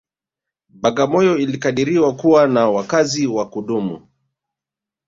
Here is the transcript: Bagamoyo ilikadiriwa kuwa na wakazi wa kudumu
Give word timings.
Bagamoyo 0.69 1.37
ilikadiriwa 1.37 2.15
kuwa 2.15 2.47
na 2.47 2.69
wakazi 2.69 3.27
wa 3.27 3.49
kudumu 3.49 4.07